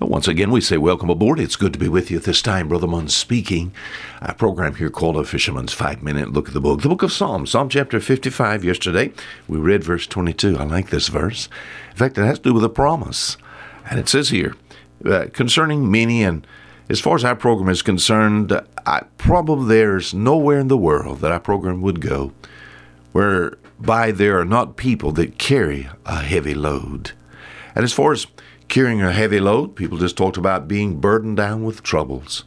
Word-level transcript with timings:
Once 0.00 0.26
again, 0.26 0.50
we 0.50 0.62
say 0.62 0.78
welcome 0.78 1.10
aboard. 1.10 1.38
It's 1.38 1.56
good 1.56 1.74
to 1.74 1.78
be 1.78 1.88
with 1.88 2.10
you 2.10 2.16
at 2.16 2.24
this 2.24 2.40
time. 2.40 2.68
Brother 2.68 2.86
Munn 2.86 3.08
speaking. 3.08 3.70
A 4.22 4.32
program 4.32 4.76
here 4.76 4.88
called 4.88 5.18
A 5.18 5.24
Fisherman's 5.24 5.74
Five 5.74 6.02
Minute 6.02 6.32
Look 6.32 6.48
at 6.48 6.54
the 6.54 6.60
Book. 6.60 6.80
The 6.80 6.88
book 6.88 7.02
of 7.02 7.12
Psalms, 7.12 7.50
Psalm 7.50 7.68
chapter 7.68 8.00
55. 8.00 8.64
Yesterday, 8.64 9.12
we 9.46 9.58
read 9.58 9.84
verse 9.84 10.06
22. 10.06 10.56
I 10.56 10.64
like 10.64 10.88
this 10.88 11.08
verse. 11.08 11.50
In 11.90 11.96
fact, 11.98 12.16
it 12.16 12.24
has 12.24 12.38
to 12.38 12.44
do 12.44 12.54
with 12.54 12.64
a 12.64 12.70
promise. 12.70 13.36
And 13.90 14.00
it 14.00 14.08
says 14.08 14.30
here, 14.30 14.56
uh, 15.04 15.26
concerning 15.34 15.90
many, 15.90 16.24
and 16.24 16.46
as 16.88 16.98
far 16.98 17.16
as 17.16 17.24
our 17.24 17.36
program 17.36 17.68
is 17.68 17.82
concerned, 17.82 18.58
I, 18.86 19.02
probably 19.18 19.76
there's 19.76 20.14
nowhere 20.14 20.60
in 20.60 20.68
the 20.68 20.78
world 20.78 21.20
that 21.20 21.30
our 21.30 21.40
program 21.40 21.82
would 21.82 22.00
go 22.00 22.32
whereby 23.12 24.12
there 24.12 24.40
are 24.40 24.46
not 24.46 24.78
people 24.78 25.12
that 25.12 25.36
carry 25.36 25.90
a 26.06 26.22
heavy 26.22 26.54
load. 26.54 27.12
And 27.74 27.84
as 27.84 27.92
far 27.92 28.12
as 28.12 28.26
carrying 28.70 29.02
a 29.02 29.12
heavy 29.12 29.40
load. 29.40 29.76
People 29.76 29.98
just 29.98 30.16
talked 30.16 30.38
about 30.38 30.68
being 30.68 31.00
burdened 31.00 31.36
down 31.36 31.64
with 31.64 31.82
troubles. 31.82 32.44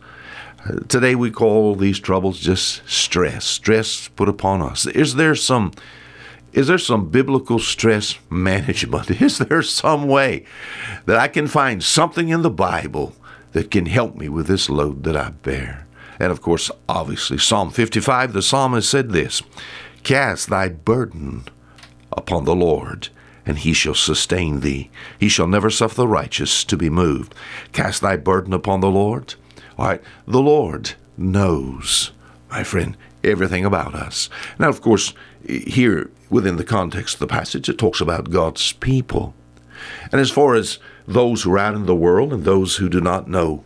Uh, 0.65 0.79
today 0.87 1.13
we 1.13 1.29
call 1.29 1.75
these 1.75 1.99
troubles 1.99 2.39
just 2.39 2.87
stress, 2.89 3.45
stress 3.45 4.07
put 4.07 4.29
upon 4.29 4.61
us. 4.61 4.87
Is 4.87 5.15
there 5.15 5.35
some 5.35 5.71
is 6.53 6.67
there 6.67 6.77
some 6.77 7.09
biblical 7.09 7.59
stress 7.59 8.17
management? 8.29 9.09
Is 9.21 9.39
there 9.39 9.63
some 9.63 10.07
way 10.07 10.45
that 11.07 11.17
I 11.17 11.27
can 11.27 11.47
find 11.47 11.83
something 11.83 12.29
in 12.29 12.43
the 12.43 12.51
Bible 12.51 13.15
that 13.53 13.71
can 13.71 13.87
help 13.87 14.15
me 14.15 14.29
with 14.29 14.45
this 14.45 14.69
load 14.69 15.03
that 15.03 15.17
I 15.17 15.31
bear? 15.31 15.87
And 16.19 16.31
of 16.31 16.43
course, 16.43 16.69
obviously, 16.87 17.39
Psalm 17.39 17.71
55, 17.71 18.33
the 18.33 18.43
psalmist 18.43 18.87
said 18.87 19.09
this 19.09 19.41
Cast 20.03 20.49
thy 20.49 20.69
burden 20.69 21.45
upon 22.11 22.45
the 22.45 22.55
Lord, 22.55 23.09
and 23.45 23.59
he 23.59 23.73
shall 23.73 23.95
sustain 23.95 24.61
thee. 24.61 24.89
He 25.19 25.29
shall 25.29 25.47
never 25.47 25.69
suffer 25.69 25.95
the 25.95 26.07
righteous 26.07 26.63
to 26.65 26.77
be 26.77 26.89
moved. 26.89 27.35
Cast 27.71 28.01
thy 28.01 28.17
burden 28.17 28.53
upon 28.53 28.79
the 28.79 28.89
Lord. 28.89 29.35
All 29.77 29.87
right, 29.87 30.01
the 30.27 30.41
Lord 30.41 30.93
knows, 31.17 32.11
my 32.49 32.63
friend, 32.63 32.95
everything 33.23 33.65
about 33.65 33.95
us. 33.95 34.29
Now, 34.59 34.69
of 34.69 34.81
course, 34.81 35.13
here 35.47 36.09
within 36.29 36.57
the 36.57 36.63
context 36.63 37.15
of 37.15 37.19
the 37.19 37.27
passage, 37.27 37.69
it 37.69 37.77
talks 37.77 38.01
about 38.01 38.29
God's 38.29 38.73
people. 38.73 39.33
And 40.11 40.21
as 40.21 40.31
far 40.31 40.55
as 40.55 40.79
those 41.07 41.43
who 41.43 41.53
are 41.53 41.59
out 41.59 41.75
in 41.75 41.85
the 41.85 41.95
world 41.95 42.31
and 42.31 42.43
those 42.43 42.77
who 42.77 42.87
do 42.89 43.01
not 43.01 43.27
know, 43.27 43.63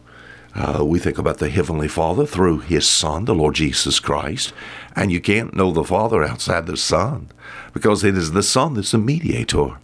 uh, 0.58 0.84
we 0.84 0.98
think 0.98 1.20
about 1.20 1.38
the 1.38 1.50
Heavenly 1.50 1.88
Father 1.88 2.26
through 2.26 2.60
His 2.60 2.88
Son, 2.88 3.26
the 3.26 3.36
Lord 3.36 3.56
Jesus 3.56 4.00
Christ. 4.00 4.54
And 4.96 5.12
you 5.12 5.22
can't 5.22 5.56
know 5.56 5.72
the 5.72 5.84
Father 5.84 6.24
outside 6.24 6.66
the 6.66 6.78
Son 6.78 7.30
because 7.74 8.04
it 8.04 8.18
is 8.18 8.32
the 8.32 8.42
Son 8.42 8.74
that's 8.74 8.92
the 8.92 8.98
mediator. 8.98 9.78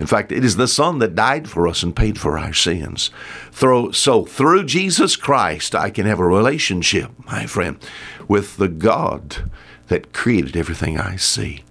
In 0.00 0.06
fact, 0.06 0.32
it 0.32 0.44
is 0.44 0.56
the 0.56 0.68
Son 0.68 0.98
that 0.98 1.14
died 1.14 1.48
for 1.48 1.68
us 1.68 1.82
and 1.82 1.94
paid 1.94 2.18
for 2.18 2.36
our 2.36 2.52
sins. 2.52 3.10
Through, 3.52 3.92
so 3.92 4.24
through 4.24 4.64
Jesus 4.64 5.14
Christ, 5.14 5.74
I 5.74 5.90
can 5.90 6.06
have 6.06 6.20
a 6.20 6.26
relationship, 6.26 7.10
my 7.26 7.46
friend, 7.46 7.78
with 8.26 8.56
the 8.56 8.68
God 8.68 9.50
that 9.86 10.12
created 10.12 10.56
everything 10.56 10.98
I 10.98 11.16
see. 11.16 11.62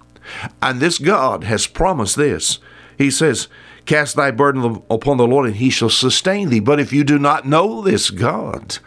And 0.61 0.79
this 0.79 0.99
God 0.99 1.43
has 1.43 1.67
promised 1.67 2.15
this. 2.15 2.59
He 2.97 3.11
says, 3.11 3.47
Cast 3.87 4.17
thy 4.17 4.31
burden 4.31 4.83
upon 4.89 5.15
the 5.15 5.25
Lord, 5.25 5.47
and 5.47 5.55
he 5.55 5.69
shall 5.69 5.89
sustain 5.89 6.49
thee. 6.49 6.59
But 6.59 6.79
if 6.79 6.91
you 6.91 7.05
do 7.05 7.17
not 7.17 7.47
know 7.47 7.81
this 7.81 8.09
God, 8.09 8.79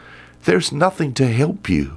there's 0.44 0.72
nothing 0.72 1.14
to 1.14 1.26
help 1.26 1.70
you. 1.70 1.96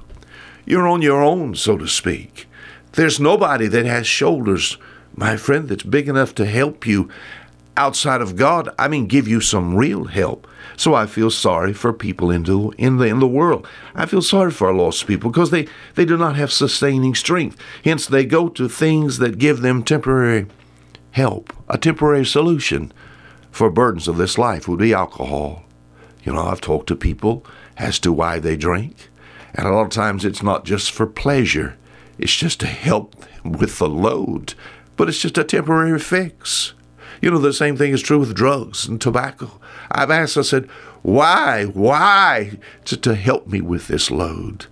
You're 0.64 0.88
on 0.88 1.02
your 1.02 1.22
own, 1.22 1.54
so 1.54 1.76
to 1.76 1.86
speak. 1.86 2.48
There's 2.92 3.20
nobody 3.20 3.66
that 3.66 3.84
has 3.84 4.06
shoulders, 4.06 4.78
my 5.14 5.36
friend, 5.36 5.68
that's 5.68 5.82
big 5.82 6.08
enough 6.08 6.34
to 6.36 6.46
help 6.46 6.86
you 6.86 7.10
outside 7.76 8.22
of 8.22 8.36
God. 8.36 8.70
I 8.78 8.88
mean, 8.88 9.06
give 9.06 9.28
you 9.28 9.42
some 9.42 9.76
real 9.76 10.04
help. 10.04 10.46
So 10.74 10.94
I 10.94 11.04
feel 11.04 11.30
sorry 11.30 11.74
for 11.74 11.92
people 11.92 12.30
in 12.30 12.44
the, 12.44 12.70
in 12.78 12.96
the, 12.96 13.04
in 13.04 13.20
the 13.20 13.28
world. 13.28 13.66
I 13.94 14.06
feel 14.06 14.22
sorry 14.22 14.50
for 14.50 14.68
our 14.68 14.74
lost 14.74 15.06
people 15.06 15.30
because 15.30 15.50
they, 15.50 15.68
they 15.94 16.06
do 16.06 16.16
not 16.16 16.36
have 16.36 16.50
sustaining 16.50 17.14
strength. 17.14 17.58
Hence, 17.84 18.06
they 18.06 18.24
go 18.24 18.48
to 18.48 18.66
things 18.66 19.18
that 19.18 19.36
give 19.36 19.60
them 19.60 19.82
temporary 19.82 20.46
help, 21.10 21.52
a 21.68 21.78
temporary 21.78 22.26
solution 22.26 22.92
for 23.54 23.70
burdens 23.70 24.08
of 24.08 24.16
this 24.16 24.36
life 24.36 24.66
would 24.66 24.80
be 24.80 24.92
alcohol. 24.92 25.62
You 26.24 26.32
know, 26.32 26.42
I've 26.42 26.60
talked 26.60 26.88
to 26.88 26.96
people 26.96 27.46
as 27.76 28.00
to 28.00 28.12
why 28.12 28.40
they 28.40 28.56
drink, 28.56 29.10
and 29.54 29.64
a 29.64 29.70
lot 29.70 29.82
of 29.82 29.90
times 29.90 30.24
it's 30.24 30.42
not 30.42 30.64
just 30.64 30.90
for 30.90 31.06
pleasure. 31.06 31.76
It's 32.18 32.34
just 32.34 32.58
to 32.60 32.66
help 32.66 33.14
with 33.44 33.78
the 33.78 33.88
load, 33.88 34.54
but 34.96 35.08
it's 35.08 35.20
just 35.20 35.38
a 35.38 35.44
temporary 35.44 36.00
fix. 36.00 36.74
You 37.22 37.30
know, 37.30 37.38
the 37.38 37.52
same 37.52 37.76
thing 37.76 37.92
is 37.92 38.02
true 38.02 38.18
with 38.18 38.34
drugs 38.34 38.88
and 38.88 39.00
tobacco. 39.00 39.60
I've 39.88 40.10
asked, 40.10 40.36
I 40.36 40.42
said, 40.42 40.68
why, 41.02 41.66
why? 41.66 42.58
To, 42.86 42.96
to 42.96 43.14
help 43.14 43.46
me 43.46 43.60
with 43.60 43.86
this 43.86 44.10
load. 44.10 44.66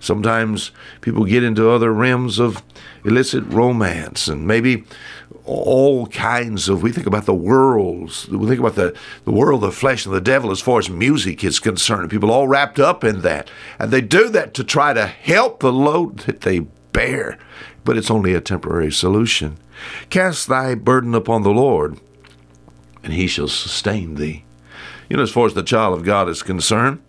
Sometimes 0.00 0.70
people 1.00 1.24
get 1.24 1.44
into 1.44 1.70
other 1.70 1.92
realms 1.92 2.38
of 2.38 2.62
illicit 3.04 3.44
romance 3.44 4.28
and 4.28 4.46
maybe 4.46 4.84
all 5.44 6.06
kinds 6.06 6.68
of 6.68 6.82
we 6.82 6.90
think 6.90 7.06
about 7.06 7.26
the 7.26 7.34
worlds 7.34 8.26
we 8.28 8.46
think 8.46 8.60
about 8.60 8.76
the, 8.76 8.96
the 9.24 9.30
world 9.30 9.60
the 9.60 9.70
flesh 9.70 10.06
and 10.06 10.14
the 10.14 10.20
devil 10.20 10.50
as 10.50 10.60
far 10.60 10.78
as 10.78 10.88
music 10.88 11.44
is 11.44 11.58
concerned. 11.58 12.10
People 12.10 12.30
all 12.30 12.48
wrapped 12.48 12.78
up 12.78 13.04
in 13.04 13.20
that. 13.20 13.50
And 13.78 13.90
they 13.90 14.00
do 14.00 14.28
that 14.30 14.54
to 14.54 14.64
try 14.64 14.92
to 14.92 15.06
help 15.06 15.60
the 15.60 15.72
load 15.72 16.20
that 16.20 16.42
they 16.42 16.60
bear. 16.92 17.38
But 17.84 17.98
it's 17.98 18.10
only 18.10 18.32
a 18.34 18.40
temporary 18.40 18.92
solution. 18.92 19.58
Cast 20.08 20.48
thy 20.48 20.74
burden 20.74 21.14
upon 21.14 21.42
the 21.42 21.50
lord 21.50 22.00
and 23.02 23.12
he 23.12 23.26
shall 23.26 23.48
sustain 23.48 24.14
thee. 24.14 24.44
You 25.08 25.18
know 25.18 25.22
as 25.22 25.30
far 25.30 25.46
as 25.46 25.54
the 25.54 25.62
child 25.62 25.98
of 25.98 26.04
god 26.04 26.28
is 26.28 26.42
concerned 26.42 27.02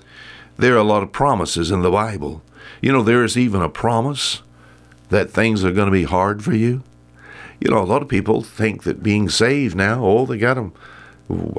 there 0.57 0.73
are 0.73 0.79
a 0.79 0.83
lot 0.83 1.03
of 1.03 1.11
promises 1.11 1.71
in 1.71 1.81
the 1.81 1.91
bible 1.91 2.41
you 2.81 2.91
know 2.91 3.03
there 3.03 3.23
is 3.23 3.37
even 3.37 3.61
a 3.61 3.69
promise 3.69 4.41
that 5.09 5.29
things 5.29 5.63
are 5.63 5.71
going 5.71 5.87
to 5.87 5.91
be 5.91 6.03
hard 6.03 6.43
for 6.43 6.53
you 6.53 6.83
you 7.59 7.71
know, 7.71 7.81
a 7.81 7.83
lot 7.83 8.01
of 8.01 8.07
people 8.07 8.41
think 8.41 8.83
that 8.83 9.03
being 9.03 9.29
saved 9.29 9.75
now, 9.75 10.03
oh, 10.03 10.25
they 10.25 10.37
got 10.37 10.55
them. 10.55 10.73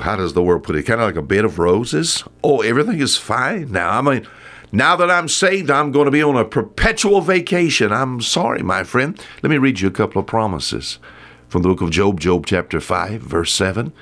How 0.00 0.16
does 0.16 0.34
the 0.34 0.42
world 0.42 0.62
put 0.62 0.76
it? 0.76 0.84
Kind 0.84 1.00
of 1.00 1.06
like 1.06 1.16
a 1.16 1.22
bed 1.22 1.44
of 1.44 1.58
roses. 1.58 2.22
Oh, 2.44 2.60
everything 2.60 3.00
is 3.00 3.16
fine 3.16 3.72
now. 3.72 3.90
I 3.90 4.00
mean, 4.00 4.26
now 4.70 4.94
that 4.96 5.10
I'm 5.10 5.28
saved, 5.28 5.70
I'm 5.70 5.90
going 5.90 6.04
to 6.04 6.10
be 6.10 6.22
on 6.22 6.36
a 6.36 6.44
perpetual 6.44 7.20
vacation. 7.20 7.92
I'm 7.92 8.20
sorry, 8.20 8.62
my 8.62 8.84
friend. 8.84 9.20
Let 9.42 9.50
me 9.50 9.58
read 9.58 9.80
you 9.80 9.88
a 9.88 9.92
couple 9.92 10.20
of 10.20 10.26
promises 10.26 10.98
from 11.48 11.62
the 11.62 11.68
book 11.68 11.80
of 11.80 11.90
Job, 11.90 12.20
Job 12.20 12.46
chapter 12.46 12.80
5, 12.80 13.20
verse 13.22 13.52
7. 13.52 13.92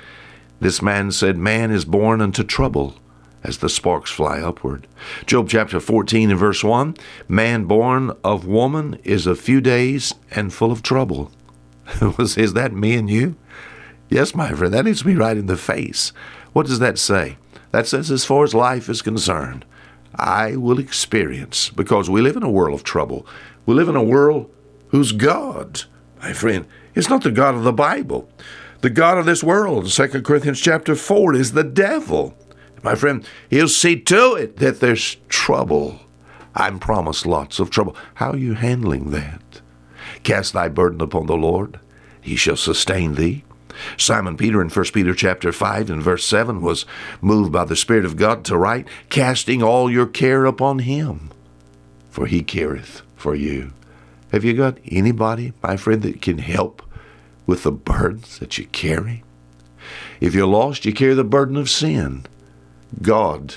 This 0.59 0.81
man 0.81 1.11
said, 1.11 1.37
Man 1.37 1.71
is 1.71 1.85
born 1.85 2.21
unto 2.21 2.43
trouble 2.43 2.95
as 3.45 3.59
the 3.59 3.69
sparks 3.69 4.11
fly 4.11 4.39
upward. 4.39 4.87
Job 5.25 5.47
chapter 5.47 5.79
14 5.79 6.31
and 6.31 6.39
verse 6.39 6.63
1 6.63 6.95
Man 7.27 7.65
born 7.65 8.11
of 8.23 8.47
woman 8.47 8.99
is 9.03 9.27
a 9.27 9.35
few 9.35 9.61
days 9.61 10.15
and 10.31 10.51
full 10.51 10.71
of 10.71 10.81
trouble. 10.81 11.31
is 12.19 12.53
that 12.53 12.73
me 12.73 12.95
and 12.95 13.09
you? 13.09 13.35
Yes, 14.09 14.33
my 14.33 14.51
friend, 14.51 14.73
that 14.73 14.85
needs 14.85 14.99
to 14.99 15.05
be 15.05 15.15
right 15.15 15.37
in 15.37 15.45
the 15.45 15.57
face. 15.57 16.11
What 16.53 16.65
does 16.65 16.79
that 16.79 16.97
say? 16.97 17.37
That 17.71 17.87
says, 17.87 18.09
as 18.09 18.25
far 18.25 18.43
as 18.43 18.53
life 18.53 18.89
is 18.89 19.01
concerned, 19.01 19.65
I 20.15 20.55
will 20.55 20.79
experience, 20.79 21.69
because 21.69 22.09
we 22.09 22.21
live 22.21 22.37
in 22.37 22.43
a 22.43 22.49
world 22.49 22.73
of 22.73 22.83
trouble. 22.83 23.27
We 23.65 23.75
live 23.75 23.89
in 23.89 23.95
a 23.95 24.03
world 24.03 24.49
whose 24.89 25.11
God, 25.11 25.83
my 26.21 26.33
friend, 26.33 26.65
is 26.93 27.09
not 27.09 27.23
the 27.23 27.31
God 27.31 27.55
of 27.55 27.63
the 27.63 27.73
Bible. 27.73 28.29
The 28.81 28.89
God 28.89 29.17
of 29.17 29.25
this 29.25 29.43
world, 29.43 29.89
2 29.89 30.07
Corinthians 30.21 30.61
chapter 30.61 30.95
4, 30.95 31.35
is 31.35 31.51
the 31.51 31.63
devil. 31.63 32.37
My 32.85 32.93
friend, 32.93 33.27
he'll 33.49 33.67
see 33.67 33.99
to 33.99 34.35
it 34.35 34.57
that 34.57 34.79
there's 34.79 35.17
trouble. 35.27 36.01
I'm 36.53 36.77
promised 36.77 37.25
lots 37.25 37.57
of 37.57 37.71
trouble. 37.71 37.97
How 38.13 38.33
are 38.33 38.37
you 38.37 38.53
handling 38.53 39.09
that? 39.09 39.41
Cast 40.21 40.53
thy 40.53 40.67
burden 40.67 41.01
upon 41.01 41.25
the 41.25 41.35
Lord, 41.35 41.79
he 42.21 42.35
shall 42.35 42.55
sustain 42.55 43.15
thee. 43.15 43.43
Simon 43.97 44.37
Peter 44.37 44.61
in 44.61 44.69
1 44.69 44.85
Peter 44.93 45.15
chapter 45.15 45.51
5 45.51 45.89
and 45.89 46.03
verse 46.03 46.25
7 46.25 46.61
was 46.61 46.85
moved 47.21 47.51
by 47.51 47.65
the 47.65 47.75
Spirit 47.75 48.05
of 48.05 48.17
God 48.17 48.45
to 48.45 48.55
write, 48.55 48.87
casting 49.09 49.63
all 49.63 49.89
your 49.89 50.05
care 50.05 50.45
upon 50.45 50.79
him, 50.79 51.31
for 52.11 52.27
he 52.27 52.43
careth 52.43 53.01
for 53.15 53.33
you. 53.33 53.73
Have 54.31 54.43
you 54.43 54.53
got 54.53 54.77
anybody, 54.85 55.53
my 55.63 55.75
friend, 55.75 56.03
that 56.03 56.21
can 56.21 56.37
help 56.37 56.83
with 57.47 57.63
the 57.63 57.71
burdens 57.71 58.37
that 58.37 58.59
you 58.59 58.67
carry? 58.67 59.23
If 60.21 60.35
you're 60.35 60.45
lost, 60.45 60.85
you 60.85 60.93
carry 60.93 61.15
the 61.15 61.23
burden 61.23 61.57
of 61.57 61.67
sin. 61.67 62.27
God, 63.01 63.55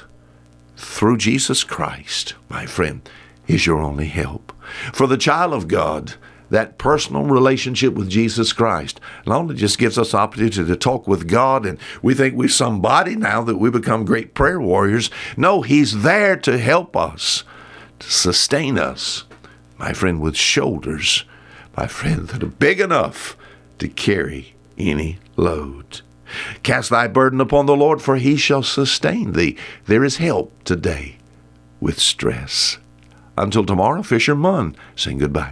through 0.77 1.19
Jesus 1.19 1.65
Christ, 1.65 2.35
my 2.49 2.67
friend, 2.67 3.09
is 3.47 3.67
your 3.67 3.81
only 3.81 4.07
help. 4.07 4.53
For 4.93 5.07
the 5.07 5.17
child 5.17 5.55
of 5.55 5.69
God, 5.69 6.15
that 6.51 6.79
personal 6.79 7.25
relationship 7.25 7.95
with 7.95 8.09
Jesus 8.09 8.53
Christ. 8.53 9.01
Not 9.27 9.41
only 9.41 9.55
just 9.55 9.79
gives 9.79 9.99
us 9.99 10.15
opportunity 10.15 10.65
to 10.65 10.77
talk 10.77 11.07
with 11.07 11.29
God 11.29 11.67
and 11.67 11.79
we 12.03 12.15
think 12.15 12.35
we're 12.35 12.49
somebody 12.49 13.17
now 13.17 13.43
that 13.43 13.59
we 13.59 13.71
become 13.71 14.05
great 14.05 14.35
prayer 14.35 14.61
warriors. 14.61 15.11
No, 15.37 15.63
He's 15.63 16.03
there 16.03 16.37
to 16.37 16.59
help 16.59 16.97
us, 16.97 17.45
to 17.99 18.11
sustain 18.11 18.79
us, 18.79 19.25
my 19.79 19.93
friend, 19.93 20.21
with 20.21 20.37
shoulders, 20.37 21.25
my 21.77 21.87
friend, 21.87 22.29
that 22.29 22.43
are 22.43 22.47
big 22.47 22.81
enough 22.81 23.37
to 23.79 23.89
carry 23.89 24.55
any 24.77 25.19
load. 25.37 26.01
Cast 26.63 26.91
thy 26.91 27.07
burden 27.07 27.41
upon 27.41 27.67
the 27.67 27.77
Lord, 27.77 28.03
for 28.03 28.17
he 28.17 28.37
shall 28.37 28.63
sustain 28.63 29.33
thee. 29.33 29.57
There 29.87 30.05
is 30.05 30.17
help 30.17 30.53
today 30.65 31.17
with 31.81 31.99
stress. 31.99 32.79
Until 33.37 33.65
tomorrow, 33.65 34.03
Fisher 34.03 34.35
Munn 34.35 34.75
saying 34.97 35.19
goodbye. 35.19 35.47